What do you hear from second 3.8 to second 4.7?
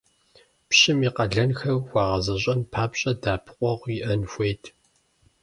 иӀэн хуейт.